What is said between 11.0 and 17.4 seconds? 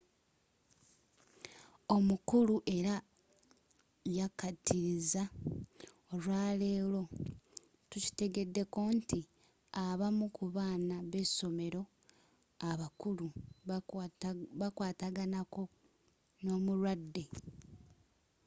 b’essomero abakulu bakwataganako n’omulwadde.